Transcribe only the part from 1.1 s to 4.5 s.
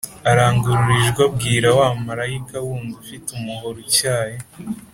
abwira wa marayika wundi ufite umuhoro utyaye